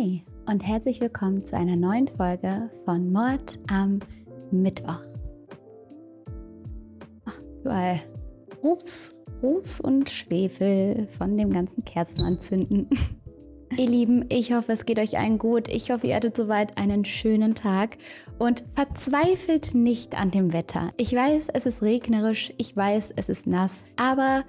[0.00, 3.98] Hi und herzlich willkommen zu einer neuen Folge von Mord am
[4.50, 5.00] Mittwoch.
[7.26, 8.00] Ach, überall
[8.62, 12.88] Ruß, Ruß und Schwefel von dem ganzen Kerzenanzünden.
[13.76, 15.68] Ihr Lieben, ich hoffe, es geht euch allen gut.
[15.68, 17.98] Ich hoffe, ihr hattet soweit einen schönen Tag
[18.38, 20.92] und verzweifelt nicht an dem Wetter.
[20.96, 24.44] Ich weiß, es ist regnerisch, ich weiß, es ist nass, aber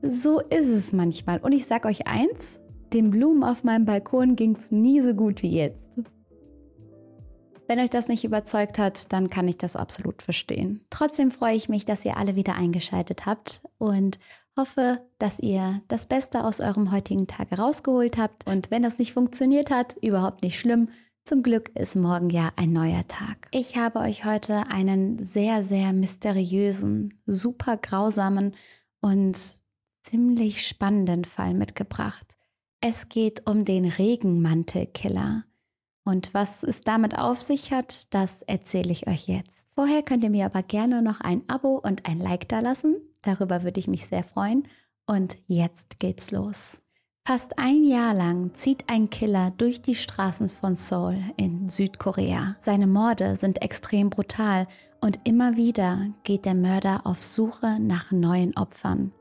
[0.00, 1.40] so ist es manchmal.
[1.40, 2.60] Und ich sag euch eins,
[2.94, 6.00] den Blumen auf meinem Balkon ging es nie so gut wie jetzt.
[7.66, 10.84] Wenn euch das nicht überzeugt hat, dann kann ich das absolut verstehen.
[10.90, 14.18] Trotzdem freue ich mich, dass ihr alle wieder eingeschaltet habt und
[14.56, 18.46] hoffe, dass ihr das Beste aus eurem heutigen Tag herausgeholt habt.
[18.46, 20.90] Und wenn das nicht funktioniert hat, überhaupt nicht schlimm.
[21.24, 23.48] Zum Glück ist morgen ja ein neuer Tag.
[23.50, 28.54] Ich habe euch heute einen sehr, sehr mysteriösen, super grausamen
[29.00, 29.38] und
[30.02, 32.36] ziemlich spannenden Fall mitgebracht.
[32.86, 35.44] Es geht um den Regenmantelkiller.
[36.04, 39.68] Und was es damit auf sich hat, das erzähle ich euch jetzt.
[39.74, 42.96] Vorher könnt ihr mir aber gerne noch ein Abo und ein Like da lassen.
[43.22, 44.68] Darüber würde ich mich sehr freuen.
[45.06, 46.82] Und jetzt geht's los.
[47.26, 52.54] Fast ein Jahr lang zieht ein Killer durch die Straßen von Seoul in Südkorea.
[52.60, 54.68] Seine Morde sind extrem brutal
[55.00, 59.12] und immer wieder geht der Mörder auf Suche nach neuen Opfern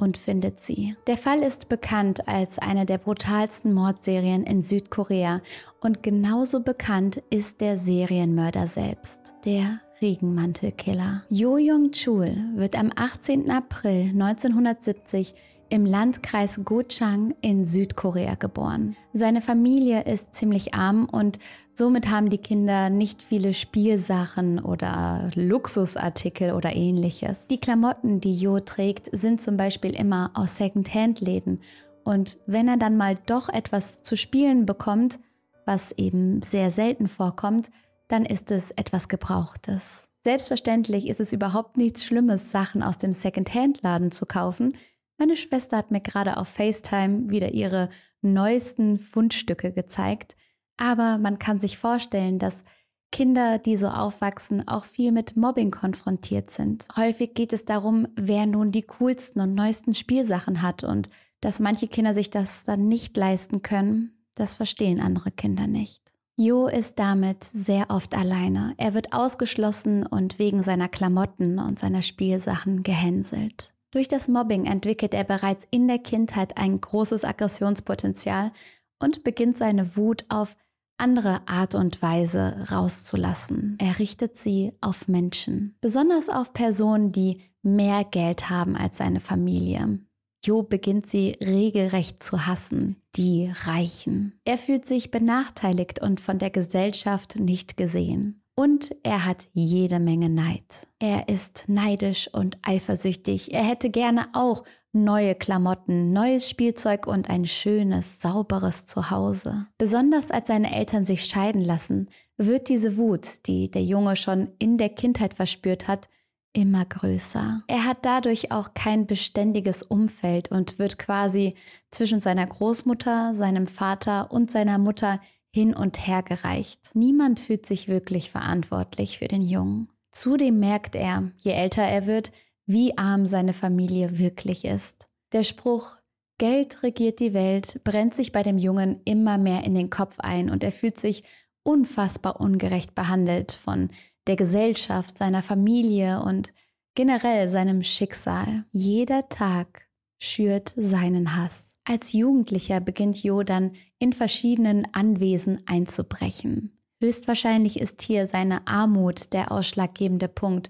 [0.00, 0.96] und findet sie.
[1.06, 5.40] Der Fall ist bekannt als eine der brutalsten Mordserien in Südkorea
[5.80, 11.24] und genauso bekannt ist der Serienmörder selbst, der Regenmantelkiller.
[11.28, 13.50] Jo Jong-chul wird am 18.
[13.50, 15.34] April 1970
[15.70, 18.96] im Landkreis Gochang in Südkorea geboren.
[19.12, 21.38] Seine Familie ist ziemlich arm und
[21.74, 27.46] somit haben die Kinder nicht viele Spielsachen oder Luxusartikel oder ähnliches.
[27.48, 31.60] Die Klamotten, die Jo trägt, sind zum Beispiel immer aus Second-Hand-Läden.
[32.04, 35.20] Und wenn er dann mal doch etwas zu spielen bekommt,
[35.66, 37.70] was eben sehr selten vorkommt,
[38.08, 40.08] dann ist es etwas Gebrauchtes.
[40.24, 44.74] Selbstverständlich ist es überhaupt nichts Schlimmes, Sachen aus dem Second-Hand-Laden zu kaufen,
[45.18, 47.90] meine Schwester hat mir gerade auf FaceTime wieder ihre
[48.22, 50.36] neuesten Fundstücke gezeigt,
[50.76, 52.64] aber man kann sich vorstellen, dass
[53.10, 56.86] Kinder, die so aufwachsen, auch viel mit Mobbing konfrontiert sind.
[56.96, 61.08] Häufig geht es darum, wer nun die coolsten und neuesten Spielsachen hat und
[61.40, 66.12] dass manche Kinder sich das dann nicht leisten können, das verstehen andere Kinder nicht.
[66.36, 68.74] Jo ist damit sehr oft alleine.
[68.76, 73.74] Er wird ausgeschlossen und wegen seiner Klamotten und seiner Spielsachen gehänselt.
[73.90, 78.52] Durch das Mobbing entwickelt er bereits in der Kindheit ein großes Aggressionspotenzial
[78.98, 80.56] und beginnt seine Wut auf
[80.98, 83.78] andere Art und Weise rauszulassen.
[83.80, 90.00] Er richtet sie auf Menschen, besonders auf Personen, die mehr Geld haben als seine Familie.
[90.44, 94.38] Jo beginnt sie regelrecht zu hassen, die Reichen.
[94.44, 98.42] Er fühlt sich benachteiligt und von der Gesellschaft nicht gesehen.
[98.58, 100.88] Und er hat jede Menge Neid.
[100.98, 103.54] Er ist neidisch und eifersüchtig.
[103.54, 109.68] Er hätte gerne auch neue Klamotten, neues Spielzeug und ein schönes, sauberes Zuhause.
[109.78, 114.76] Besonders als seine Eltern sich scheiden lassen, wird diese Wut, die der Junge schon in
[114.76, 116.08] der Kindheit verspürt hat,
[116.52, 117.62] immer größer.
[117.68, 121.54] Er hat dadurch auch kein beständiges Umfeld und wird quasi
[121.92, 125.20] zwischen seiner Großmutter, seinem Vater und seiner Mutter
[125.50, 126.90] hin und her gereicht.
[126.94, 129.88] Niemand fühlt sich wirklich verantwortlich für den Jungen.
[130.10, 132.32] Zudem merkt er, je älter er wird,
[132.66, 135.08] wie arm seine Familie wirklich ist.
[135.32, 135.96] Der Spruch
[136.38, 140.50] Geld regiert die Welt brennt sich bei dem Jungen immer mehr in den Kopf ein
[140.50, 141.24] und er fühlt sich
[141.64, 143.90] unfassbar ungerecht behandelt von
[144.28, 146.54] der Gesellschaft, seiner Familie und
[146.94, 148.64] generell seinem Schicksal.
[148.70, 149.88] Jeder Tag
[150.20, 151.76] schürt seinen Hass.
[151.88, 156.78] Als Jugendlicher beginnt Jo dann in verschiedenen Anwesen einzubrechen.
[157.00, 160.68] Höchstwahrscheinlich ist hier seine Armut der ausschlaggebende Punkt.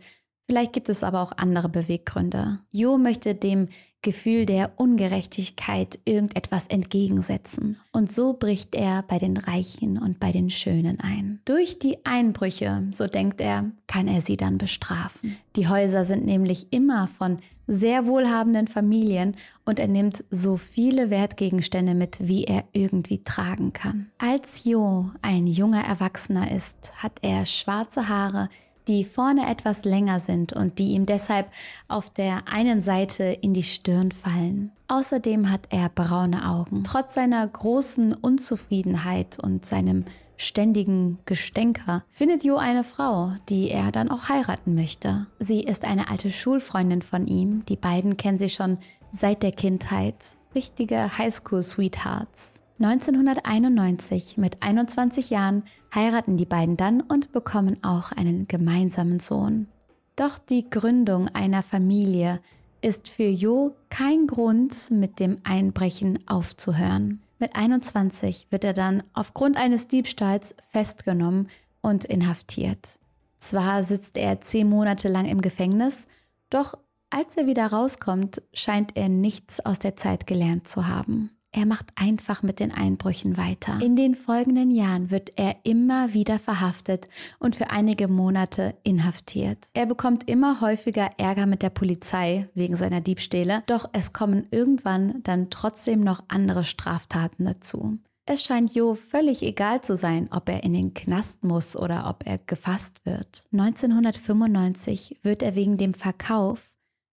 [0.48, 2.58] Vielleicht gibt es aber auch andere Beweggründe.
[2.70, 3.68] Jo möchte dem
[4.00, 7.78] Gefühl der Ungerechtigkeit irgendetwas entgegensetzen.
[7.92, 11.40] Und so bricht er bei den Reichen und bei den Schönen ein.
[11.44, 15.36] Durch die Einbrüche, so denkt er, kann er sie dann bestrafen.
[15.54, 19.36] Die Häuser sind nämlich immer von sehr wohlhabenden Familien
[19.66, 24.10] und er nimmt so viele Wertgegenstände mit, wie er irgendwie tragen kann.
[24.16, 28.48] Als Jo ein junger Erwachsener ist, hat er schwarze Haare,
[28.88, 31.50] die vorne etwas länger sind und die ihm deshalb
[31.86, 34.72] auf der einen Seite in die Stirn fallen.
[34.88, 36.82] Außerdem hat er braune Augen.
[36.84, 40.06] Trotz seiner großen Unzufriedenheit und seinem
[40.38, 45.26] ständigen Gestänker findet Jo eine Frau, die er dann auch heiraten möchte.
[45.38, 47.64] Sie ist eine alte Schulfreundin von ihm.
[47.66, 48.78] Die beiden kennen sich schon
[49.10, 50.16] seit der Kindheit.
[50.54, 52.54] Richtige Highschool-Sweethearts.
[52.80, 59.66] 1991, mit 21 Jahren, heiraten die beiden dann und bekommen auch einen gemeinsamen Sohn.
[60.14, 62.40] Doch die Gründung einer Familie
[62.80, 67.22] ist für Jo kein Grund, mit dem Einbrechen aufzuhören.
[67.40, 71.48] Mit 21 wird er dann aufgrund eines Diebstahls festgenommen
[71.80, 72.98] und inhaftiert.
[73.40, 76.06] Zwar sitzt er zehn Monate lang im Gefängnis,
[76.50, 76.74] doch
[77.10, 81.30] als er wieder rauskommt, scheint er nichts aus der Zeit gelernt zu haben.
[81.58, 83.80] Er macht einfach mit den Einbrüchen weiter.
[83.82, 87.08] In den folgenden Jahren wird er immer wieder verhaftet
[87.40, 89.66] und für einige Monate inhaftiert.
[89.74, 95.20] Er bekommt immer häufiger Ärger mit der Polizei wegen seiner Diebstähle, doch es kommen irgendwann
[95.24, 97.98] dann trotzdem noch andere Straftaten dazu.
[98.24, 102.24] Es scheint Jo völlig egal zu sein, ob er in den Knast muss oder ob
[102.24, 103.46] er gefasst wird.
[103.50, 106.76] 1995 wird er wegen dem Verkauf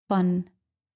[0.08, 0.46] von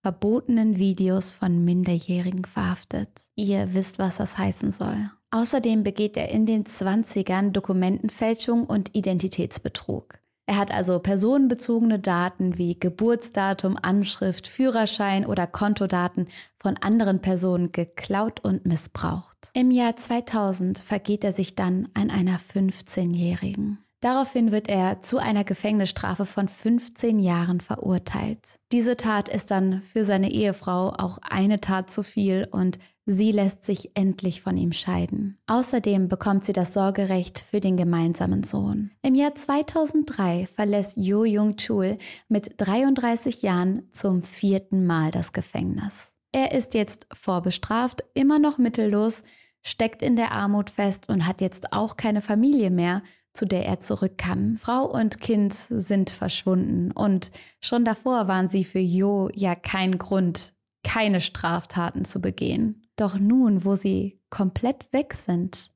[0.05, 3.09] verbotenen Videos von Minderjährigen verhaftet.
[3.37, 4.99] Ihr wisst, was das heißen soll.
[5.31, 10.19] Außerdem begeht er in den 20ern Dokumentenfälschung und Identitätsbetrug.
[10.45, 16.29] Er hat also personenbezogene Daten wie Geburtsdatum, Anschrift, Führerschein oder Kontodaten
[16.59, 19.49] von anderen Personen geklaut und missbraucht.
[19.55, 23.79] Im Jahr 2000 vergeht er sich dann an einer 15-Jährigen.
[24.05, 28.61] Daraufhin wird er zu einer Gefängnisstrafe von 15 Jahren verurteilt.
[28.71, 33.65] Diese Tat ist dann für seine Ehefrau auch eine Tat zu viel und sie lässt
[33.65, 35.39] sich endlich von ihm scheiden.
[35.47, 38.91] Außerdem bekommt sie das Sorgerecht für den gemeinsamen Sohn.
[39.01, 41.97] Im Jahr 2003 verlässt Jo Jung Chul
[42.29, 46.13] mit 33 Jahren zum vierten Mal das Gefängnis.
[46.31, 49.23] Er ist jetzt vorbestraft, immer noch mittellos,
[49.63, 53.03] steckt in der Armut fest und hat jetzt auch keine Familie mehr,
[53.35, 54.57] zu der er zurück kann.
[54.59, 60.55] Frau und Kind sind verschwunden und schon davor waren sie für Jo ja kein Grund,
[60.85, 62.87] keine Straftaten zu begehen.
[62.97, 65.71] Doch nun, wo sie komplett weg sind,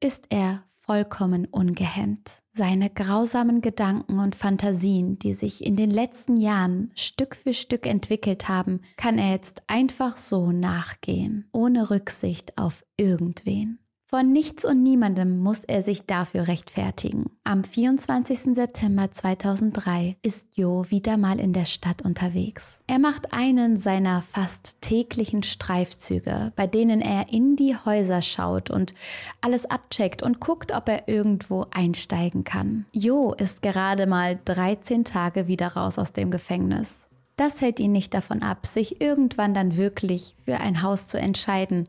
[0.00, 2.42] ist er vollkommen ungehemmt.
[2.52, 8.48] Seine grausamen Gedanken und Fantasien, die sich in den letzten Jahren Stück für Stück entwickelt
[8.48, 13.81] haben, kann er jetzt einfach so nachgehen, ohne Rücksicht auf irgendwen.
[14.14, 17.30] Von nichts und niemandem muss er sich dafür rechtfertigen.
[17.44, 18.54] Am 24.
[18.54, 22.82] September 2003 ist Jo wieder mal in der Stadt unterwegs.
[22.86, 28.92] Er macht einen seiner fast täglichen Streifzüge, bei denen er in die Häuser schaut und
[29.40, 32.84] alles abcheckt und guckt, ob er irgendwo einsteigen kann.
[32.92, 37.08] Jo ist gerade mal 13 Tage wieder raus aus dem Gefängnis.
[37.36, 41.88] Das hält ihn nicht davon ab, sich irgendwann dann wirklich für ein Haus zu entscheiden,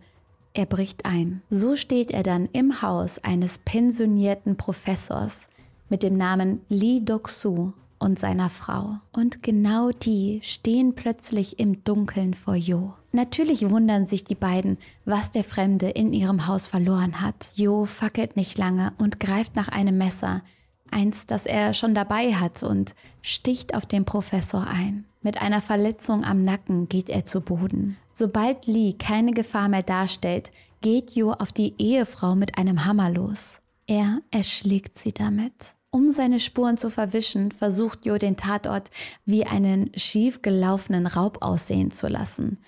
[0.53, 1.41] er bricht ein.
[1.49, 5.49] So steht er dann im Haus eines pensionierten Professors
[5.89, 8.97] mit dem Namen Lee Dok-soo und seiner Frau.
[9.11, 12.93] Und genau die stehen plötzlich im Dunkeln vor Jo.
[13.11, 17.51] Natürlich wundern sich die beiden, was der Fremde in ihrem Haus verloren hat.
[17.55, 20.41] Jo fackelt nicht lange und greift nach einem Messer,
[20.89, 25.05] eins, das er schon dabei hat, und sticht auf den Professor ein.
[25.21, 27.97] Mit einer Verletzung am Nacken geht er zu Boden.
[28.13, 30.51] Sobald Lee keine Gefahr mehr darstellt,
[30.81, 33.59] geht Jo auf die Ehefrau mit einem Hammer los.
[33.87, 35.75] Er erschlägt sie damit.
[35.89, 38.89] Um seine Spuren zu verwischen, versucht Jo den Tatort
[39.25, 42.59] wie einen schiefgelaufenen Raub aussehen zu lassen.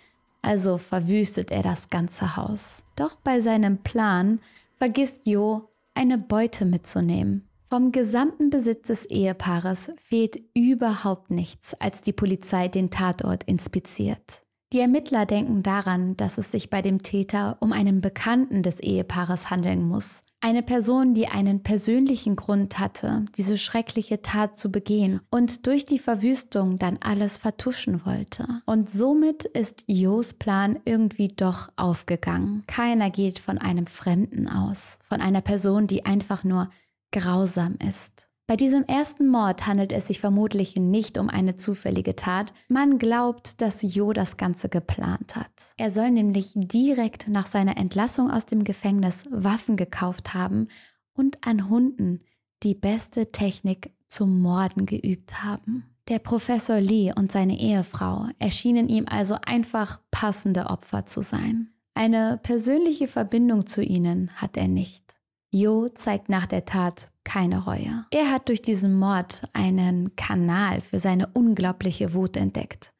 [0.41, 2.83] Also verwüstet er das ganze Haus.
[2.95, 4.39] Doch bei seinem Plan
[4.75, 7.47] vergisst Jo, eine Beute mitzunehmen.
[7.69, 14.44] Vom gesamten Besitz des Ehepaares fehlt überhaupt nichts, als die Polizei den Tatort inspiziert.
[14.73, 19.49] Die Ermittler denken daran, dass es sich bei dem Täter um einen Bekannten des Ehepaares
[19.49, 20.21] handeln muss.
[20.41, 25.97] Eine Person, die einen persönlichen Grund hatte, diese schreckliche Tat zu begehen und durch die
[25.97, 28.47] Verwüstung dann alles vertuschen wollte.
[28.65, 32.63] Und somit ist Jos Plan irgendwie doch aufgegangen.
[32.67, 36.69] Keiner geht von einem Fremden aus, von einer Person, die einfach nur
[37.11, 38.27] grausam ist.
[38.47, 42.53] Bei diesem ersten Mord handelt es sich vermutlich nicht um eine zufällige Tat.
[42.67, 45.73] Man glaubt, dass Jo das Ganze geplant hat.
[45.77, 50.67] Er soll nämlich direkt nach seiner Entlassung aus dem Gefängnis Waffen gekauft haben
[51.13, 52.21] und an Hunden
[52.61, 55.85] die beste Technik zum Morden geübt haben.
[56.07, 61.71] Der Professor Lee und seine Ehefrau erschienen ihm also einfach passende Opfer zu sein.
[61.95, 65.14] Eine persönliche Verbindung zu ihnen hat er nicht.
[65.55, 68.05] Jo zeigt nach der Tat keine Reue.
[68.11, 72.91] Er hat durch diesen Mord einen Kanal für seine unglaubliche Wut entdeckt.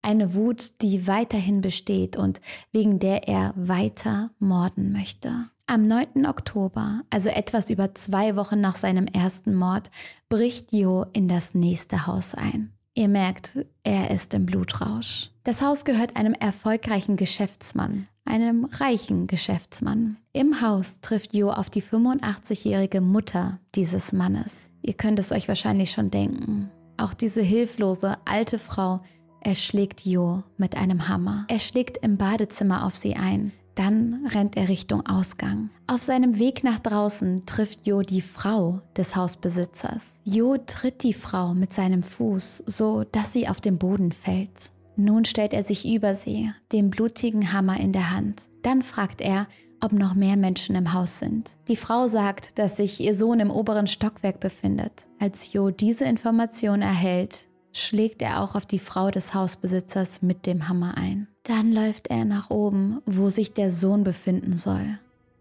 [0.00, 2.40] Eine Wut, die weiterhin besteht und
[2.70, 5.32] wegen der er weiter morden möchte.
[5.66, 6.24] Am 9.
[6.26, 9.90] Oktober, also etwas über zwei Wochen nach seinem ersten Mord,
[10.28, 12.72] bricht Jo in das nächste Haus ein.
[12.94, 15.30] Ihr merkt, er ist im Blutrausch.
[15.42, 18.06] Das Haus gehört einem erfolgreichen Geschäftsmann.
[18.24, 20.16] Einem reichen Geschäftsmann.
[20.32, 24.68] Im Haus trifft Jo auf die 85-jährige Mutter dieses Mannes.
[24.82, 26.70] Ihr könnt es euch wahrscheinlich schon denken.
[26.96, 29.00] Auch diese hilflose alte Frau
[29.40, 31.44] erschlägt Jo mit einem Hammer.
[31.48, 33.52] Er schlägt im Badezimmer auf sie ein.
[33.74, 35.70] Dann rennt er Richtung Ausgang.
[35.88, 40.20] Auf seinem Weg nach draußen trifft Jo die Frau des Hausbesitzers.
[40.22, 44.70] Jo tritt die Frau mit seinem Fuß, so dass sie auf den Boden fällt.
[44.96, 48.42] Nun stellt er sich über sie, den blutigen Hammer in der Hand.
[48.62, 49.46] Dann fragt er,
[49.80, 51.50] ob noch mehr Menschen im Haus sind.
[51.68, 55.06] Die Frau sagt, dass sich ihr Sohn im oberen Stockwerk befindet.
[55.18, 60.68] Als Jo diese Information erhält, schlägt er auch auf die Frau des Hausbesitzers mit dem
[60.68, 61.28] Hammer ein.
[61.42, 64.98] Dann läuft er nach oben, wo sich der Sohn befinden soll.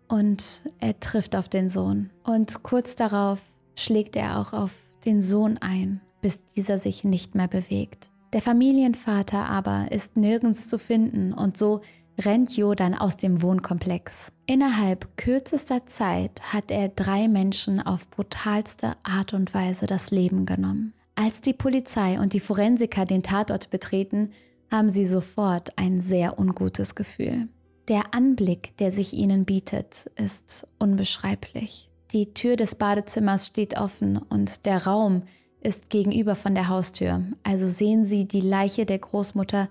[0.10, 2.10] Und er trifft auf den Sohn.
[2.24, 3.42] Und kurz darauf
[3.76, 4.74] schlägt er auch auf
[5.06, 8.10] den Sohn ein, bis dieser sich nicht mehr bewegt.
[8.34, 11.82] Der Familienvater aber ist nirgends zu finden und so
[12.20, 14.32] rennt Jo dann aus dem Wohnkomplex.
[14.48, 20.94] Innerhalb kürzester Zeit hat er drei Menschen auf brutalste Art und Weise das Leben genommen.
[21.14, 24.32] Als die Polizei und die Forensiker den Tatort betreten,
[24.72, 27.50] haben sie sofort ein sehr ungutes Gefühl.
[27.88, 31.92] Der Anblick, der sich ihnen bietet, ist unbeschreiblich.
[32.12, 35.24] Die Tür des Badezimmers steht offen und der Raum
[35.64, 39.70] ist gegenüber von der Haustür, also sehen sie die Leiche der Großmutter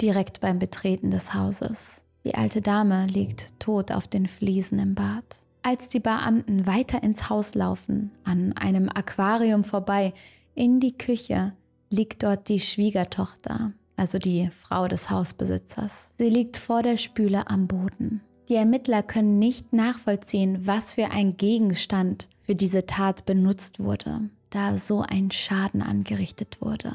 [0.00, 2.02] direkt beim Betreten des Hauses.
[2.24, 5.24] Die alte Dame liegt tot auf den Fliesen im Bad.
[5.62, 10.12] Als die Beamten weiter ins Haus laufen, an einem Aquarium vorbei,
[10.54, 11.52] in die Küche,
[11.88, 16.10] liegt dort die Schwiegertochter, also die Frau des Hausbesitzers.
[16.18, 18.22] Sie liegt vor der Spüle am Boden.
[18.48, 24.78] Die Ermittler können nicht nachvollziehen, was für ein Gegenstand für diese Tat benutzt wurde, da
[24.78, 26.92] so ein Schaden angerichtet wurde.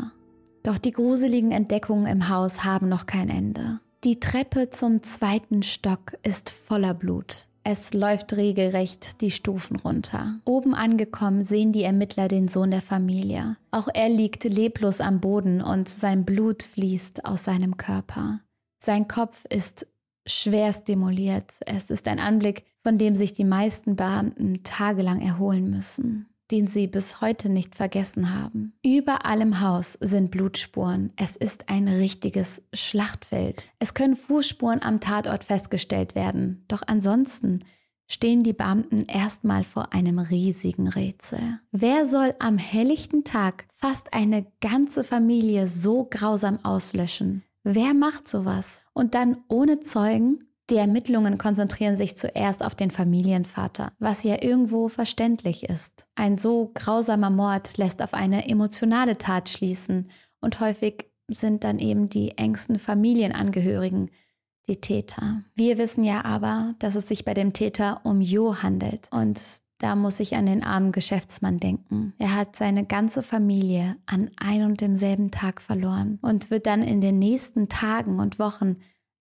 [0.64, 3.80] Doch die gruseligen Entdeckungen im Haus haben noch kein Ende.
[4.04, 7.48] Die Treppe zum zweiten Stock ist voller Blut.
[7.64, 10.36] Es läuft regelrecht die Stufen runter.
[10.46, 13.58] Oben angekommen sehen die Ermittler den Sohn der Familie.
[13.72, 18.40] Auch er liegt leblos am Boden und sein Blut fließt aus seinem Körper.
[18.80, 19.88] Sein Kopf ist
[20.26, 21.56] schwer stimuliert.
[21.66, 26.88] Es ist ein Anblick, von dem sich die meisten Beamten tagelang erholen müssen den sie
[26.88, 28.74] bis heute nicht vergessen haben.
[28.84, 31.12] Überall im Haus sind Blutspuren.
[31.16, 33.72] Es ist ein richtiges Schlachtfeld.
[33.80, 36.63] Es können Fußspuren am Tatort festgestellt werden.
[36.68, 37.63] Doch ansonsten
[38.08, 41.60] stehen die Beamten erstmal vor einem riesigen Rätsel.
[41.72, 47.44] Wer soll am helllichten Tag fast eine ganze Familie so grausam auslöschen?
[47.63, 48.82] Wer macht sowas?
[48.94, 54.89] Und dann ohne Zeugen die Ermittlungen konzentrieren sich zuerst auf den Familienvater, was ja irgendwo
[54.89, 56.07] verständlich ist.
[56.15, 60.09] Ein so grausamer Mord lässt auf eine emotionale Tat schließen
[60.41, 64.09] und häufig sind dann eben die engsten Familienangehörigen
[64.67, 65.43] die Täter.
[65.55, 69.41] Wir wissen ja aber, dass es sich bei dem Täter um Jo handelt und
[69.79, 72.13] da muss ich an den armen Geschäftsmann denken.
[72.17, 77.00] Er hat seine ganze Familie an ein und demselben Tag verloren und wird dann in
[77.00, 78.77] den nächsten Tagen und Wochen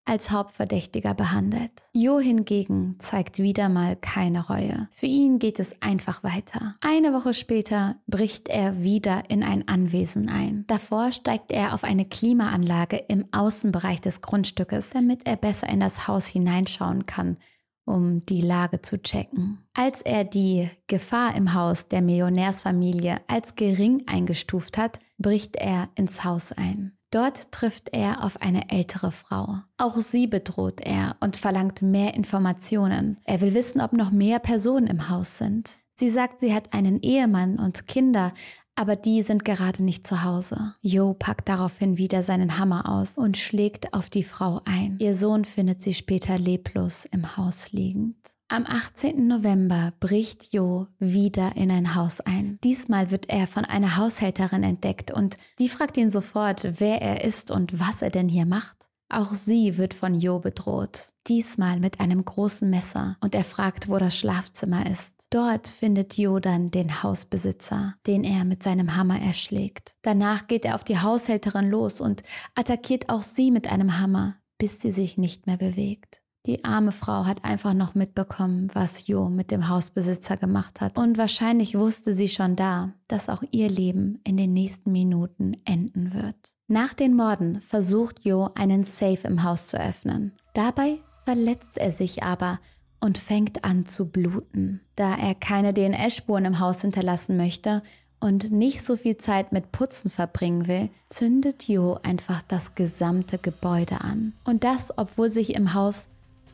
[0.07, 1.73] als Hauptverdächtiger behandelt.
[1.93, 4.89] Jo hingegen zeigt wieder mal keine Reue.
[4.93, 6.77] Für ihn geht es einfach weiter.
[6.81, 10.65] Eine Woche später bricht er wieder in ein Anwesen ein.
[10.69, 16.07] Davor steigt er auf eine Klimaanlage im Außenbereich des Grundstückes, damit er besser in das
[16.09, 17.37] Haus hineinschauen kann,
[17.85, 19.59] um die Lage zu checken.
[19.75, 26.25] Als er die Gefahr im Haus der Millionärsfamilie als gering eingestuft hat, bricht er ins
[26.25, 26.96] Haus ein.
[27.11, 29.59] Dort trifft er auf eine ältere Frau.
[29.79, 33.19] Auch sie bedroht er und verlangt mehr Informationen.
[33.25, 35.81] Er will wissen, ob noch mehr Personen im Haus sind.
[35.95, 38.35] Sie sagt, sie hat einen Ehemann und Kinder,
[38.75, 40.75] aber die sind gerade nicht zu Hause.
[40.83, 44.99] Jo packt daraufhin wieder seinen Hammer aus und schlägt auf die Frau ein.
[45.01, 48.17] Ihr Sohn findet sie später leblos im Haus liegend.
[48.49, 49.27] Am 18.
[49.27, 52.61] November bricht Jo wieder in ein Haus ein.
[52.63, 57.51] Diesmal wird er von einer Haushälterin entdeckt und die fragt ihn sofort, wer er ist
[57.51, 58.87] und was er denn hier macht.
[59.09, 63.99] Auch sie wird von Jo bedroht, diesmal mit einem großen Messer, und er fragt, wo
[63.99, 65.27] das Schlafzimmer ist.
[65.31, 69.97] Dort findet Jo dann den Hausbesitzer, den er mit seinem Hammer erschlägt.
[70.03, 72.23] Danach geht er auf die Haushälterin los und
[72.55, 76.23] attackiert auch sie mit einem Hammer, bis sie sich nicht mehr bewegt.
[76.47, 80.97] Die arme Frau hat einfach noch mitbekommen, was Jo mit dem Hausbesitzer gemacht hat.
[80.97, 86.15] Und wahrscheinlich wusste sie schon da, dass auch ihr Leben in den nächsten Minuten enden
[86.15, 86.37] wird.
[86.69, 90.33] Nach den Morden versucht Jo einen Safe im Haus zu öffnen.
[90.55, 92.61] Dabei verletzt er sich aber
[93.01, 94.81] und fängt an zu bluten.
[94.95, 97.83] Da er keine DNA-Spuren im Haus hinterlassen möchte
[98.21, 104.01] und nicht so viel Zeit mit Putzen verbringen will, zündet Jo einfach das gesamte Gebäude
[104.01, 104.33] an.
[104.45, 106.07] Und das, obwohl sich im Haus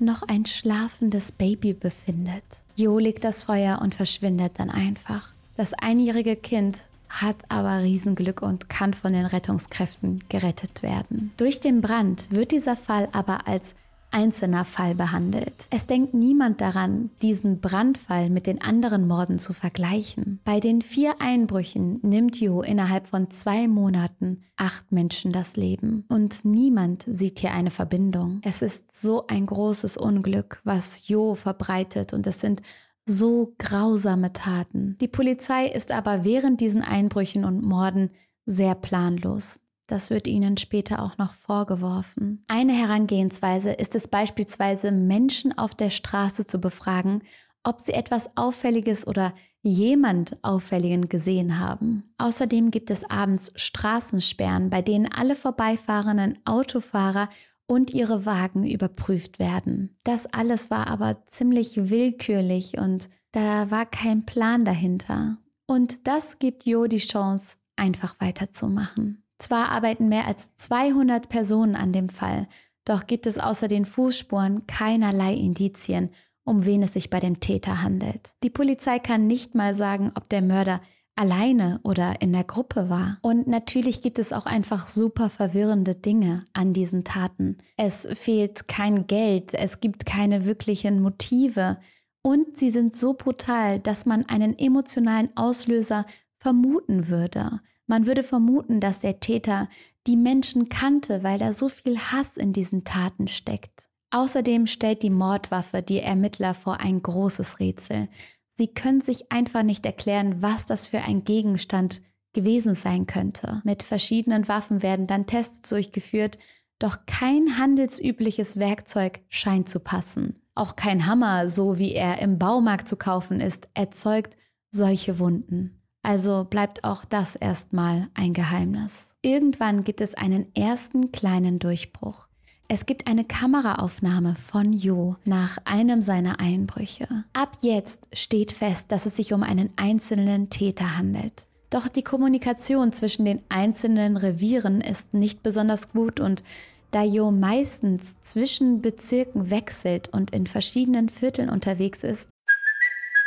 [0.02, 2.44] noch ein schlafendes Baby befindet.
[2.76, 5.32] Jo legt das Feuer und verschwindet dann einfach.
[5.56, 11.32] Das einjährige Kind hat aber Riesenglück und kann von den Rettungskräften gerettet werden.
[11.36, 13.74] Durch den Brand wird dieser Fall aber als
[14.12, 15.66] einzelner Fall behandelt.
[15.70, 20.40] Es denkt niemand daran, diesen Brandfall mit den anderen Morden zu vergleichen.
[20.44, 26.04] Bei den vier Einbrüchen nimmt Jo innerhalb von zwei Monaten acht Menschen das Leben.
[26.08, 28.40] Und niemand sieht hier eine Verbindung.
[28.44, 32.62] Es ist so ein großes Unglück, was Jo verbreitet und es sind
[33.04, 34.96] so grausame Taten.
[35.00, 38.10] Die Polizei ist aber während diesen Einbrüchen und Morden
[38.46, 39.60] sehr planlos.
[39.86, 42.44] Das wird ihnen später auch noch vorgeworfen.
[42.48, 47.22] Eine Herangehensweise ist es beispielsweise, Menschen auf der Straße zu befragen,
[47.64, 52.14] ob sie etwas Auffälliges oder jemand Auffälligen gesehen haben.
[52.18, 57.28] Außerdem gibt es abends Straßensperren, bei denen alle vorbeifahrenden Autofahrer
[57.66, 59.96] und ihre Wagen überprüft werden.
[60.04, 65.38] Das alles war aber ziemlich willkürlich und da war kein Plan dahinter.
[65.66, 69.21] Und das gibt Jo die Chance, einfach weiterzumachen.
[69.42, 72.46] Zwar arbeiten mehr als 200 Personen an dem Fall,
[72.84, 76.10] doch gibt es außer den Fußspuren keinerlei Indizien,
[76.44, 78.34] um wen es sich bei dem Täter handelt.
[78.44, 80.80] Die Polizei kann nicht mal sagen, ob der Mörder
[81.16, 83.18] alleine oder in der Gruppe war.
[83.20, 87.58] Und natürlich gibt es auch einfach super verwirrende Dinge an diesen Taten.
[87.76, 91.78] Es fehlt kein Geld, es gibt keine wirklichen Motive
[92.22, 96.06] und sie sind so brutal, dass man einen emotionalen Auslöser
[96.38, 97.60] vermuten würde.
[97.92, 99.68] Man würde vermuten, dass der Täter
[100.06, 103.90] die Menschen kannte, weil da so viel Hass in diesen Taten steckt.
[104.10, 108.08] Außerdem stellt die Mordwaffe die Ermittler vor ein großes Rätsel.
[108.48, 112.00] Sie können sich einfach nicht erklären, was das für ein Gegenstand
[112.32, 113.60] gewesen sein könnte.
[113.62, 116.38] Mit verschiedenen Waffen werden dann Tests durchgeführt,
[116.78, 120.40] doch kein handelsübliches Werkzeug scheint zu passen.
[120.54, 124.38] Auch kein Hammer, so wie er im Baumarkt zu kaufen ist, erzeugt
[124.70, 125.81] solche Wunden.
[126.02, 129.14] Also bleibt auch das erstmal ein Geheimnis.
[129.22, 132.26] Irgendwann gibt es einen ersten kleinen Durchbruch.
[132.68, 137.06] Es gibt eine Kameraaufnahme von Jo nach einem seiner Einbrüche.
[137.34, 141.46] Ab jetzt steht fest, dass es sich um einen einzelnen Täter handelt.
[141.70, 146.42] Doch die Kommunikation zwischen den einzelnen Revieren ist nicht besonders gut und
[146.90, 152.28] da Jo meistens zwischen Bezirken wechselt und in verschiedenen Vierteln unterwegs ist,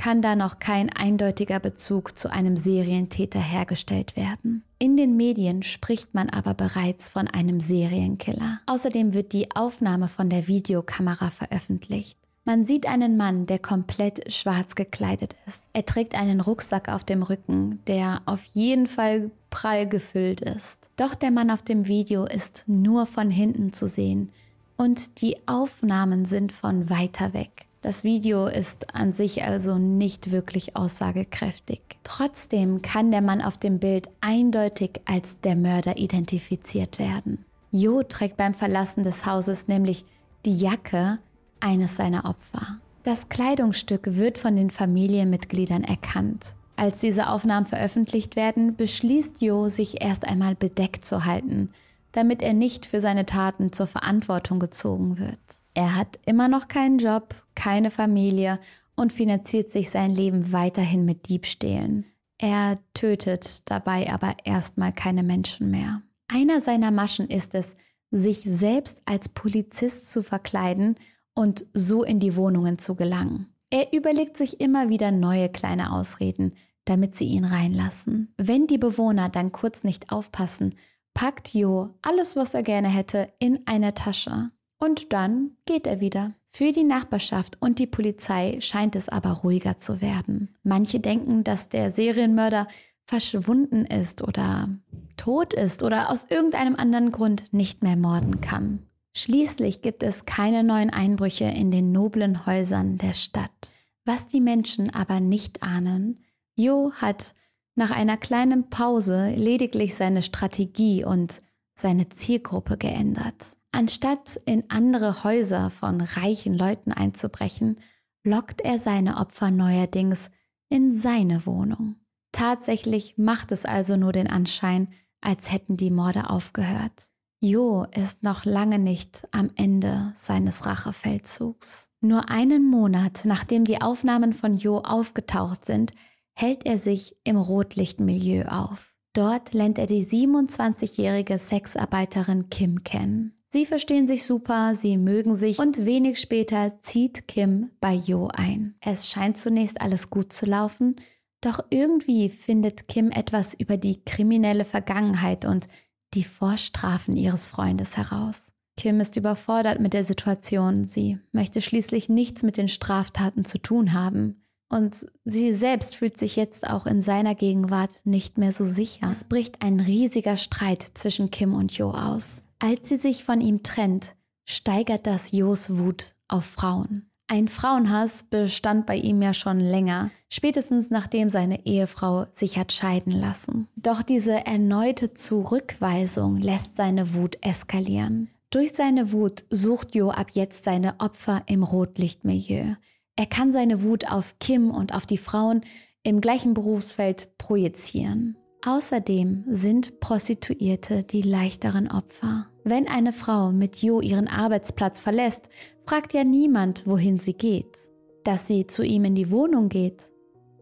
[0.00, 4.64] Kann da noch kein eindeutiger Bezug zu einem Serientäter hergestellt werden.
[4.78, 8.60] In den Medien spricht man aber bereits von einem Serienkiller.
[8.64, 12.16] Außerdem wird die Aufnahme von der Videokamera veröffentlicht.
[12.46, 15.64] Man sieht einen Mann, der komplett schwarz gekleidet ist.
[15.74, 20.90] Er trägt einen Rucksack auf dem Rücken, der auf jeden Fall prall gefüllt ist.
[20.96, 24.30] Doch der Mann auf dem Video ist nur von hinten zu sehen
[24.78, 27.66] und die Aufnahmen sind von weiter weg.
[27.82, 31.80] Das Video ist an sich also nicht wirklich aussagekräftig.
[32.04, 37.44] Trotzdem kann der Mann auf dem Bild eindeutig als der Mörder identifiziert werden.
[37.70, 40.04] Jo trägt beim Verlassen des Hauses nämlich
[40.44, 41.20] die Jacke
[41.60, 42.66] eines seiner Opfer.
[43.02, 46.54] Das Kleidungsstück wird von den Familienmitgliedern erkannt.
[46.76, 51.70] Als diese Aufnahmen veröffentlicht werden, beschließt Jo, sich erst einmal bedeckt zu halten,
[52.12, 55.38] damit er nicht für seine Taten zur Verantwortung gezogen wird.
[55.74, 58.58] Er hat immer noch keinen Job, keine Familie
[58.96, 62.04] und finanziert sich sein Leben weiterhin mit Diebstählen.
[62.38, 66.02] Er tötet dabei aber erstmal keine Menschen mehr.
[66.26, 67.76] Einer seiner Maschen ist es,
[68.10, 70.96] sich selbst als Polizist zu verkleiden
[71.34, 73.54] und so in die Wohnungen zu gelangen.
[73.70, 76.54] Er überlegt sich immer wieder neue kleine Ausreden,
[76.84, 78.34] damit sie ihn reinlassen.
[78.36, 80.74] Wenn die Bewohner dann kurz nicht aufpassen,
[81.14, 84.50] packt Jo alles, was er gerne hätte, in eine Tasche.
[84.82, 86.32] Und dann geht er wieder.
[86.48, 90.56] Für die Nachbarschaft und die Polizei scheint es aber ruhiger zu werden.
[90.64, 92.66] Manche denken, dass der Serienmörder
[93.04, 94.68] verschwunden ist oder
[95.16, 98.80] tot ist oder aus irgendeinem anderen Grund nicht mehr morden kann.
[99.14, 103.72] Schließlich gibt es keine neuen Einbrüche in den noblen Häusern der Stadt.
[104.04, 107.34] Was die Menschen aber nicht ahnen, Jo hat
[107.74, 111.42] nach einer kleinen Pause lediglich seine Strategie und
[111.74, 113.56] seine Zielgruppe geändert.
[113.72, 117.80] Anstatt in andere Häuser von reichen Leuten einzubrechen,
[118.24, 120.30] lockt er seine Opfer neuerdings
[120.68, 121.96] in seine Wohnung.
[122.32, 124.88] Tatsächlich macht es also nur den Anschein,
[125.20, 127.10] als hätten die Morde aufgehört.
[127.40, 131.88] Jo ist noch lange nicht am Ende seines Rachefeldzugs.
[132.00, 135.92] Nur einen Monat nachdem die Aufnahmen von Jo aufgetaucht sind,
[136.34, 138.94] hält er sich im Rotlichtmilieu auf.
[139.12, 143.39] Dort lernt er die 27-jährige Sexarbeiterin Kim kennen.
[143.52, 148.76] Sie verstehen sich super, sie mögen sich und wenig später zieht Kim bei Jo ein.
[148.80, 150.94] Es scheint zunächst alles gut zu laufen,
[151.40, 155.66] doch irgendwie findet Kim etwas über die kriminelle Vergangenheit und
[156.14, 158.52] die Vorstrafen ihres Freundes heraus.
[158.76, 163.94] Kim ist überfordert mit der Situation, sie möchte schließlich nichts mit den Straftaten zu tun
[163.94, 164.44] haben.
[164.68, 169.08] Und sie selbst fühlt sich jetzt auch in seiner Gegenwart nicht mehr so sicher.
[169.10, 172.44] Es bricht ein riesiger Streit zwischen Kim und Jo aus.
[172.60, 177.10] Als sie sich von ihm trennt, steigert das Jos Wut auf Frauen.
[177.26, 183.12] Ein Frauenhass bestand bei ihm ja schon länger, spätestens nachdem seine Ehefrau sich hat scheiden
[183.12, 183.68] lassen.
[183.76, 188.28] Doch diese erneute Zurückweisung lässt seine Wut eskalieren.
[188.50, 192.74] Durch seine Wut sucht Jo ab jetzt seine Opfer im Rotlichtmilieu.
[193.16, 195.62] Er kann seine Wut auf Kim und auf die Frauen
[196.02, 198.36] im gleichen Berufsfeld projizieren.
[198.64, 202.46] Außerdem sind Prostituierte die leichteren Opfer.
[202.62, 205.48] Wenn eine Frau mit Jo ihren Arbeitsplatz verlässt,
[205.86, 207.78] fragt ja niemand, wohin sie geht.
[208.22, 210.02] Dass sie zu ihm in die Wohnung geht,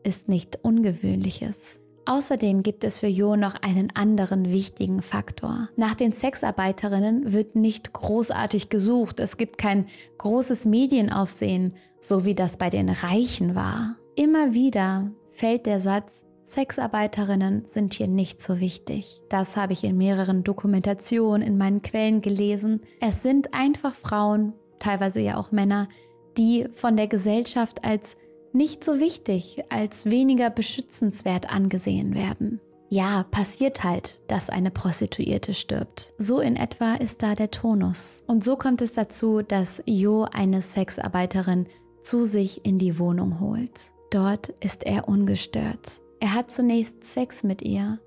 [0.04, 1.80] ist nicht ungewöhnliches.
[2.06, 5.68] Außerdem gibt es für Jo noch einen anderen wichtigen Faktor.
[5.76, 9.20] Nach den Sexarbeiterinnen wird nicht großartig gesucht.
[9.20, 9.86] Es gibt kein
[10.18, 13.96] großes Medienaufsehen, so wie das bei den Reichen war.
[14.14, 19.22] Immer wieder fällt der Satz, Sexarbeiterinnen sind hier nicht so wichtig.
[19.28, 22.82] Das habe ich in mehreren Dokumentationen in meinen Quellen gelesen.
[23.00, 25.88] Es sind einfach Frauen, teilweise ja auch Männer,
[26.36, 28.16] die von der Gesellschaft als
[28.52, 32.60] nicht so wichtig, als weniger beschützenswert angesehen werden.
[32.90, 36.14] Ja, passiert halt, dass eine Prostituierte stirbt.
[36.16, 38.22] So in etwa ist da der Tonus.
[38.26, 41.66] Und so kommt es dazu, dass Jo eine Sexarbeiterin
[42.02, 43.92] zu sich in die Wohnung holt.
[44.10, 46.00] Dort ist er ungestört.
[46.20, 48.00] Er hat zunächst Sex mit ihr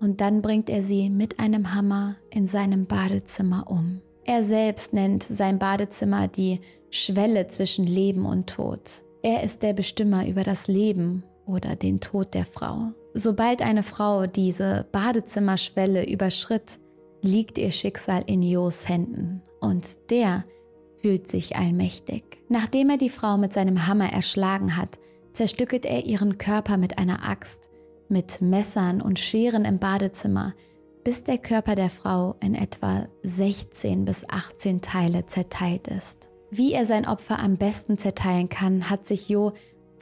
[0.00, 4.00] und dann bringt er sie mit einem Hammer in seinem Badezimmer um.
[4.24, 9.04] Er selbst nennt sein Badezimmer die Schwelle zwischen Leben und Tod.
[9.22, 12.92] Er ist der Bestimmer über das Leben oder den Tod der Frau.
[13.14, 16.78] Sobald eine Frau diese Badezimmerschwelle überschritt,
[17.22, 20.44] liegt ihr Schicksal in Jos Händen und der
[21.00, 22.22] fühlt sich allmächtig.
[22.48, 24.98] Nachdem er die Frau mit seinem Hammer erschlagen hat,
[25.38, 27.70] zerstückelt er ihren Körper mit einer Axt,
[28.08, 30.52] mit Messern und Scheren im Badezimmer,
[31.04, 36.28] bis der Körper der Frau in etwa 16 bis 18 Teile zerteilt ist.
[36.50, 39.52] Wie er sein Opfer am besten zerteilen kann, hat sich Jo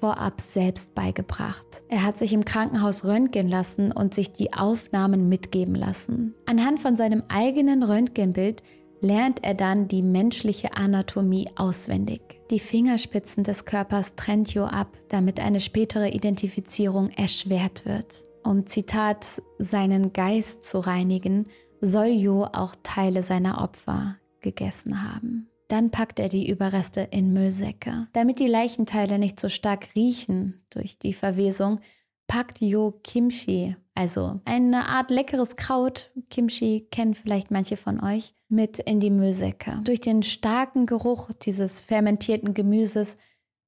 [0.01, 1.83] vorab selbst beigebracht.
[1.89, 6.35] Er hat sich im Krankenhaus röntgen lassen und sich die Aufnahmen mitgeben lassen.
[6.47, 8.63] Anhand von seinem eigenen Röntgenbild
[9.01, 12.41] lernt er dann die menschliche Anatomie auswendig.
[12.51, 18.25] Die Fingerspitzen des Körpers trennt Jo ab, damit eine spätere Identifizierung erschwert wird.
[18.45, 21.47] Um Zitat seinen Geist zu reinigen,
[21.81, 25.49] soll Jo auch Teile seiner Opfer gegessen haben.
[25.69, 28.07] Dann packt er die Überreste in Müllsäcke.
[28.13, 31.81] Damit die Leichenteile nicht so stark riechen durch die Verwesung,
[32.27, 38.79] packt Jo Kimchi, also eine Art leckeres Kraut, Kimchi kennen vielleicht manche von euch, mit
[38.79, 39.81] in die Müllsäcke.
[39.85, 43.17] Durch den starken Geruch dieses fermentierten Gemüses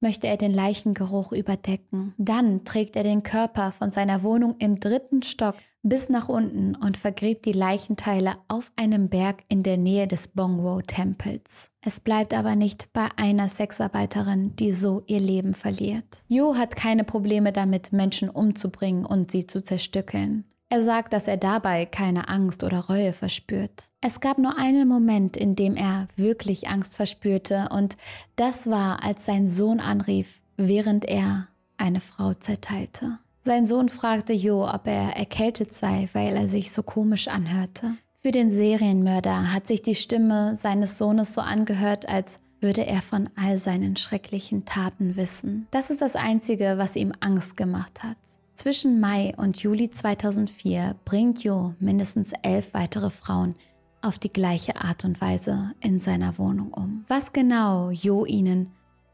[0.00, 2.14] möchte er den Leichengeruch überdecken.
[2.18, 6.96] Dann trägt er den Körper von seiner Wohnung im dritten Stock bis nach unten und
[6.96, 11.70] vergräbt die Leichenteile auf einem Berg in der Nähe des Bongwo-Tempels.
[11.80, 16.24] Es bleibt aber nicht bei einer Sexarbeiterin, die so ihr Leben verliert.
[16.26, 20.44] Jo hat keine Probleme damit, Menschen umzubringen und sie zu zerstückeln.
[20.70, 23.85] Er sagt, dass er dabei keine Angst oder Reue verspürt.
[24.02, 27.96] Es gab nur einen Moment, in dem er wirklich Angst verspürte, und
[28.37, 33.18] das war, als sein Sohn anrief, während er eine Frau zerteilte.
[33.40, 37.94] Sein Sohn fragte Jo, ob er erkältet sei, weil er sich so komisch anhörte.
[38.20, 43.31] Für den Serienmörder hat sich die Stimme seines Sohnes so angehört, als würde er von
[43.37, 45.66] all seinen schrecklichen Taten wissen.
[45.70, 48.16] Das ist das Einzige, was ihm Angst gemacht hat.
[48.59, 53.55] Zwischen Mai und Juli 2004 bringt Jo mindestens elf weitere Frauen
[54.03, 57.05] auf die gleiche Art und Weise in seiner Wohnung um.
[57.07, 58.73] Was genau Jo ihnen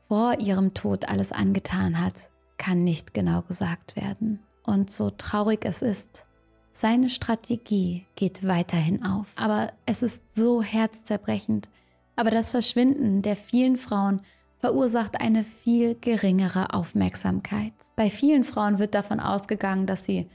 [0.08, 4.38] vor ihrem Tod alles angetan hat, kann nicht genau gesagt werden.
[4.62, 6.24] Und so traurig es ist,
[6.70, 9.26] Seine Strategie geht weiterhin auf.
[9.36, 11.68] Aber es ist so herzzerbrechend.
[12.16, 14.22] Aber das Verschwinden der vielen Frauen
[14.64, 17.74] verursacht eine viel geringere Aufmerksamkeit.
[17.96, 20.26] Bei vielen Frauen wird davon ausgegangen, dass sie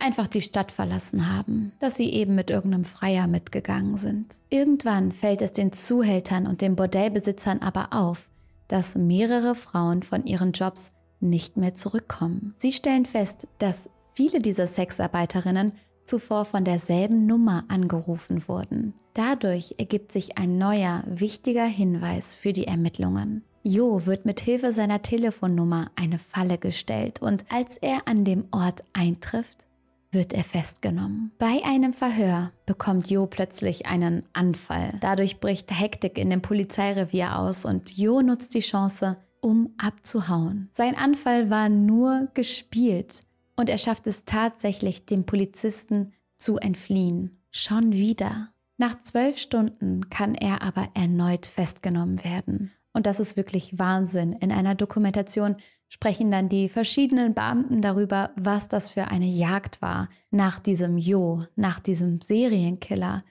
[0.00, 4.34] einfach die Stadt verlassen haben, dass sie eben mit irgendeinem Freier mitgegangen sind.
[4.50, 8.28] Irgendwann fällt es den Zuhältern und den Bordellbesitzern aber auf,
[8.66, 12.54] dass mehrere Frauen von ihren Jobs nicht mehr zurückkommen.
[12.56, 15.74] Sie stellen fest, dass viele dieser Sexarbeiterinnen
[16.06, 18.94] zuvor von derselben Nummer angerufen wurden.
[19.14, 23.44] Dadurch ergibt sich ein neuer, wichtiger Hinweis für die Ermittlungen.
[23.68, 28.84] Jo wird mit Hilfe seiner Telefonnummer eine Falle gestellt und als er an dem Ort
[28.92, 29.66] eintrifft,
[30.12, 31.32] wird er festgenommen.
[31.40, 34.94] Bei einem Verhör bekommt Jo plötzlich einen Anfall.
[35.00, 40.68] Dadurch bricht Hektik in dem Polizeirevier aus und Jo nutzt die Chance, um abzuhauen.
[40.70, 43.22] Sein Anfall war nur gespielt
[43.56, 47.42] und er schafft es tatsächlich, dem Polizisten zu entfliehen.
[47.50, 48.50] Schon wieder.
[48.78, 52.70] Nach zwölf Stunden kann er aber erneut festgenommen werden.
[52.96, 54.32] Und das ist wirklich Wahnsinn.
[54.32, 55.56] In einer Dokumentation
[55.86, 61.42] sprechen dann die verschiedenen Beamten darüber, was das für eine Jagd war nach diesem Jo,
[61.56, 63.22] nach diesem Serienkiller.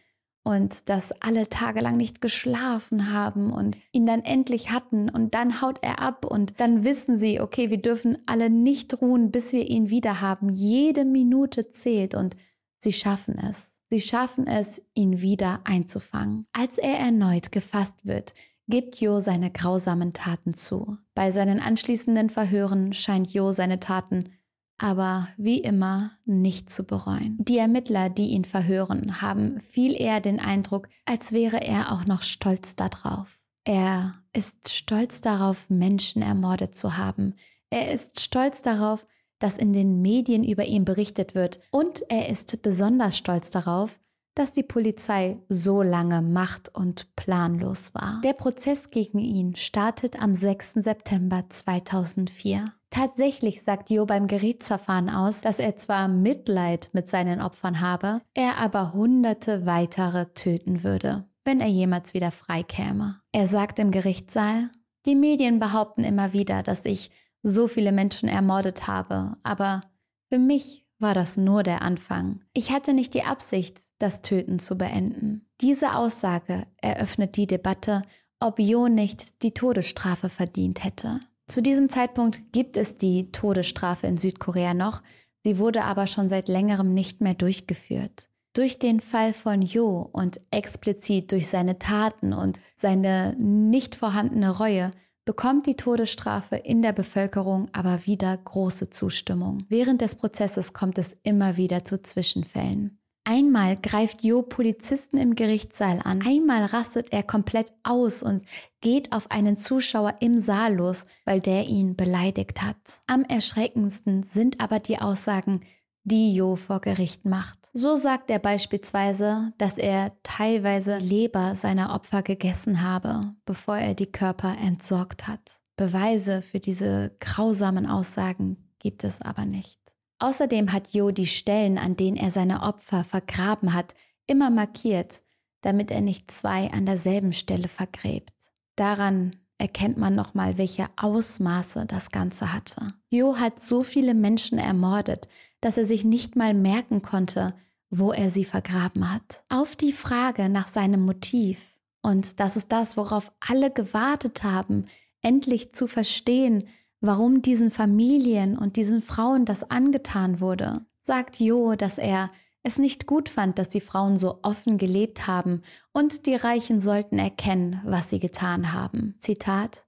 [0.44, 5.80] Und dass alle tagelang nicht geschlafen haben und ihn dann endlich hatten und dann haut
[5.82, 9.90] er ab und dann wissen sie, okay, wir dürfen alle nicht ruhen, bis wir ihn
[9.90, 10.50] wieder haben.
[10.52, 12.36] Jede Minute zählt und
[12.78, 13.80] sie schaffen es.
[13.90, 16.46] Sie schaffen es, ihn wieder einzufangen.
[16.54, 18.36] Als er erneut gefasst wird,
[18.68, 20.98] gibt Jo seine grausamen Taten zu.
[21.14, 24.30] Bei seinen anschließenden Verhören scheint Jo seine Taten
[24.78, 27.38] aber wie immer nicht zu bereuen.
[27.40, 32.24] Die Ermittler, die ihn verhören, haben viel eher den Eindruck, als wäre er auch noch
[32.24, 33.40] stolz darauf.
[33.64, 37.36] Er ist stolz darauf, Menschen ermordet zu haben.
[37.70, 39.08] Er ist stolz darauf,
[39.40, 41.60] dass in den Medien über ihn berichtet wird.
[41.72, 44.00] Und er ist besonders stolz darauf,
[44.36, 48.22] dass die Polizei so lange macht- und planlos war.
[48.24, 50.74] Der Prozess gegen ihn startet am 6.
[50.76, 52.74] September 2004.
[52.90, 58.58] Tatsächlich sagt Jo beim Gerichtsverfahren aus, dass er zwar Mitleid mit seinen Opfern habe, er
[58.58, 63.20] aber hunderte weitere töten würde, wenn er jemals wieder freikäme.
[63.32, 64.70] Er sagt im Gerichtssaal,
[65.06, 67.12] die Medien behaupten immer wieder, dass ich
[67.44, 69.82] so viele Menschen ermordet habe, aber
[70.30, 72.42] für mich war das nur der Anfang.
[72.54, 75.48] Ich hatte nicht die Absicht, das Töten zu beenden.
[75.62, 78.04] Diese Aussage eröffnet die Debatte,
[78.40, 81.20] ob Jo nicht die Todesstrafe verdient hätte.
[81.48, 85.02] Zu diesem Zeitpunkt gibt es die Todesstrafe in Südkorea noch,
[85.44, 88.30] sie wurde aber schon seit längerem nicht mehr durchgeführt.
[88.54, 94.92] Durch den Fall von Jo und explizit durch seine Taten und seine nicht vorhandene Reue
[95.26, 99.66] bekommt die Todesstrafe in der Bevölkerung aber wieder große Zustimmung.
[99.70, 103.00] Während des Prozesses kommt es immer wieder zu Zwischenfällen.
[103.28, 108.46] Einmal greift Jo Polizisten im Gerichtssaal an, einmal rastet er komplett aus und
[108.82, 112.78] geht auf einen Zuschauer im Saal los, weil der ihn beleidigt hat.
[113.08, 115.62] Am erschreckendsten sind aber die Aussagen,
[116.04, 117.58] die Jo vor Gericht macht.
[117.74, 124.12] So sagt er beispielsweise, dass er teilweise Leber seiner Opfer gegessen habe, bevor er die
[124.12, 125.62] Körper entsorgt hat.
[125.78, 129.80] Beweise für diese grausamen Aussagen gibt es aber nicht.
[130.20, 133.94] Außerdem hat Jo die Stellen, an denen er seine Opfer vergraben hat,
[134.28, 135.22] immer markiert,
[135.62, 138.34] damit er nicht zwei an derselben Stelle vergräbt.
[138.76, 142.94] Daran erkennt man nochmal, welche Ausmaße das Ganze hatte.
[143.10, 145.28] Jo hat so viele Menschen ermordet,
[145.62, 147.56] dass er sich nicht mal merken konnte,
[147.90, 149.44] wo er sie vergraben hat.
[149.50, 154.86] Auf die Frage nach seinem Motiv, und das ist das, worauf alle gewartet haben,
[155.22, 156.68] endlich zu verstehen,
[157.02, 162.32] warum diesen Familien und diesen Frauen das angetan wurde, sagt Jo, dass er
[162.64, 165.62] es nicht gut fand, dass die Frauen so offen gelebt haben
[165.94, 169.16] und die Reichen sollten erkennen, was sie getan haben.
[169.20, 169.86] Zitat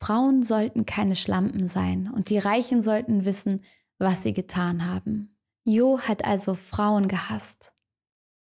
[0.00, 3.62] Frauen sollten keine Schlampen sein und die Reichen sollten wissen,
[3.98, 5.36] was sie getan haben.
[5.64, 7.72] Jo hat also Frauen gehasst.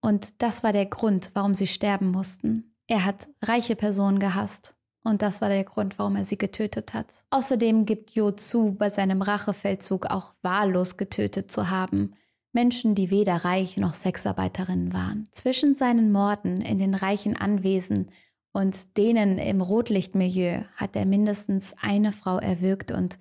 [0.01, 2.75] Und das war der Grund, warum sie sterben mussten.
[2.87, 4.76] Er hat reiche Personen gehasst.
[5.07, 7.07] Und das war der Grund, warum er sie getötet hat.
[7.29, 12.13] Außerdem gibt Jo zu, bei seinem Rachefeldzug auch wahllos getötet zu haben.
[12.51, 15.29] Menschen, die weder reich noch Sexarbeiterinnen waren.
[15.31, 18.11] Zwischen seinen Morden in den reichen Anwesen
[18.51, 23.17] und denen im Rotlichtmilieu hat er mindestens eine Frau erwürgt und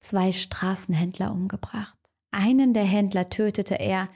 [0.00, 1.98] zwei Straßenhändler umgebracht.
[2.32, 4.08] Einen der Händler tötete er,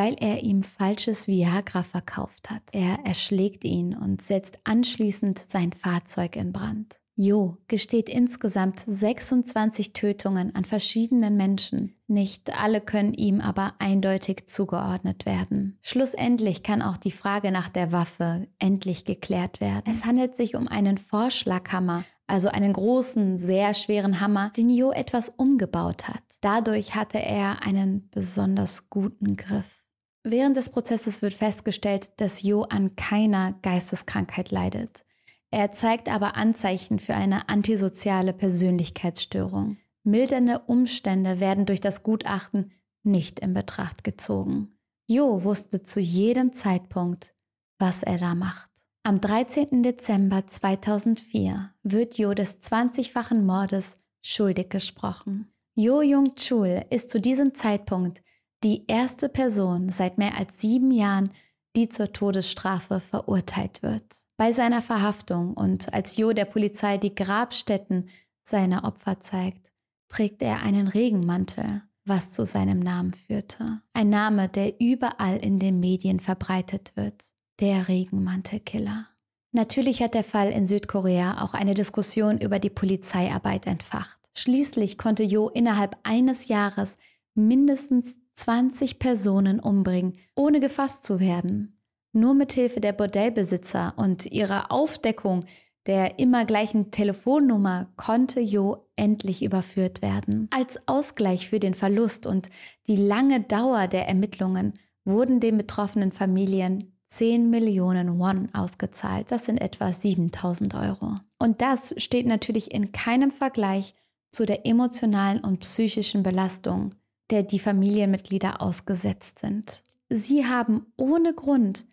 [0.00, 2.62] weil er ihm falsches Viagra verkauft hat.
[2.72, 6.98] Er erschlägt ihn und setzt anschließend sein Fahrzeug in Brand.
[7.16, 11.96] Jo gesteht insgesamt 26 Tötungen an verschiedenen Menschen.
[12.06, 15.78] Nicht alle können ihm aber eindeutig zugeordnet werden.
[15.82, 19.84] Schlussendlich kann auch die Frage nach der Waffe endlich geklärt werden.
[19.84, 25.28] Es handelt sich um einen Vorschlaghammer, also einen großen, sehr schweren Hammer, den Jo etwas
[25.28, 26.22] umgebaut hat.
[26.40, 29.79] Dadurch hatte er einen besonders guten Griff.
[30.22, 35.04] Während des Prozesses wird festgestellt, dass Jo an keiner Geisteskrankheit leidet.
[35.50, 39.78] Er zeigt aber Anzeichen für eine antisoziale Persönlichkeitsstörung.
[40.04, 44.76] Mildernde Umstände werden durch das Gutachten nicht in Betracht gezogen.
[45.06, 47.34] Jo wusste zu jedem Zeitpunkt,
[47.78, 48.70] was er da macht.
[49.02, 49.82] Am 13.
[49.82, 55.50] Dezember 2004 wird Jo des 20-fachen Mordes schuldig gesprochen.
[55.74, 58.22] Jo Jung Chul ist zu diesem Zeitpunkt
[58.62, 61.32] die erste Person seit mehr als sieben Jahren,
[61.76, 64.04] die zur Todesstrafe verurteilt wird.
[64.36, 68.08] Bei seiner Verhaftung und als Jo der Polizei die Grabstätten
[68.42, 69.70] seiner Opfer zeigt,
[70.08, 73.82] trägt er einen Regenmantel, was zu seinem Namen führte.
[73.92, 77.22] Ein Name, der überall in den Medien verbreitet wird.
[77.60, 79.06] Der Regenmantelkiller.
[79.52, 84.18] Natürlich hat der Fall in Südkorea auch eine Diskussion über die Polizeiarbeit entfacht.
[84.34, 86.96] Schließlich konnte Jo innerhalb eines Jahres
[87.34, 91.78] mindestens 20 Personen umbringen, ohne gefasst zu werden.
[92.12, 95.44] Nur mit Hilfe der Bordellbesitzer und ihrer Aufdeckung
[95.86, 100.48] der immer gleichen Telefonnummer konnte Jo endlich überführt werden.
[100.50, 102.50] Als Ausgleich für den Verlust und
[102.86, 109.32] die lange Dauer der Ermittlungen wurden den betroffenen Familien 10 Millionen Won ausgezahlt.
[109.32, 111.16] Das sind etwa 7000 Euro.
[111.38, 113.94] Und das steht natürlich in keinem Vergleich
[114.30, 116.90] zu der emotionalen und psychischen Belastung,
[117.30, 119.82] der die Familienmitglieder ausgesetzt sind.
[120.08, 121.86] Sie haben ohne Grund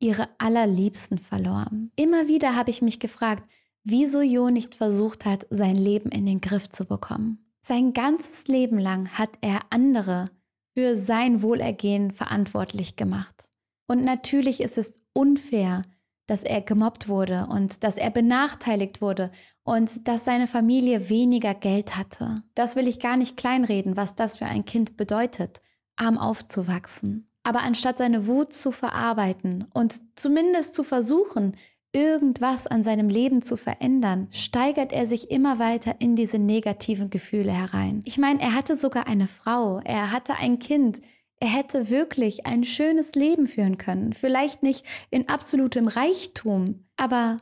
[0.00, 1.92] ihre allerliebsten verloren.
[1.96, 3.44] Immer wieder habe ich mich gefragt,
[3.84, 7.44] wieso Jo nicht versucht hat, sein Leben in den Griff zu bekommen.
[7.60, 10.26] Sein ganzes Leben lang hat er andere
[10.74, 13.50] für sein Wohlergehen verantwortlich gemacht.
[13.86, 15.82] Und natürlich ist es unfair,
[16.30, 19.32] dass er gemobbt wurde und dass er benachteiligt wurde
[19.64, 22.44] und dass seine Familie weniger Geld hatte.
[22.54, 25.60] Das will ich gar nicht kleinreden, was das für ein Kind bedeutet,
[25.96, 27.28] arm aufzuwachsen.
[27.42, 31.56] Aber anstatt seine Wut zu verarbeiten und zumindest zu versuchen,
[31.90, 37.50] irgendwas an seinem Leben zu verändern, steigert er sich immer weiter in diese negativen Gefühle
[37.50, 38.02] herein.
[38.04, 41.00] Ich meine, er hatte sogar eine Frau, er hatte ein Kind,
[41.40, 47.38] er hätte wirklich ein schönes Leben führen können, vielleicht nicht in absolutem Reichtum, aber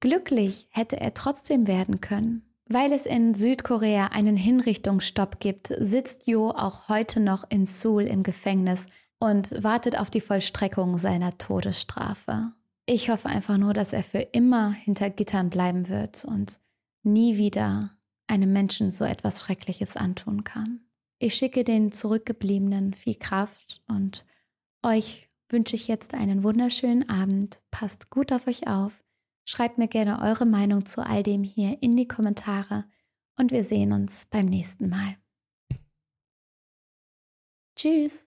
[0.00, 2.42] glücklich hätte er trotzdem werden können.
[2.66, 8.22] Weil es in Südkorea einen Hinrichtungsstopp gibt, sitzt Jo auch heute noch in Seoul im
[8.22, 8.86] Gefängnis
[9.18, 12.52] und wartet auf die Vollstreckung seiner Todesstrafe.
[12.86, 16.60] Ich hoffe einfach nur, dass er für immer hinter Gittern bleiben wird und
[17.02, 17.90] nie wieder
[18.28, 20.80] einem Menschen so etwas Schreckliches antun kann.
[21.22, 24.26] Ich schicke den Zurückgebliebenen viel Kraft und
[24.82, 27.62] euch wünsche ich jetzt einen wunderschönen Abend.
[27.70, 29.04] Passt gut auf euch auf.
[29.44, 32.86] Schreibt mir gerne eure Meinung zu all dem hier in die Kommentare
[33.36, 35.16] und wir sehen uns beim nächsten Mal.
[37.76, 38.26] Tschüss.